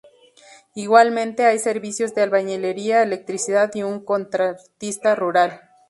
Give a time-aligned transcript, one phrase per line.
[0.73, 5.61] Igualmente, hay servicios de albañilería, electricidad y un contratista rural.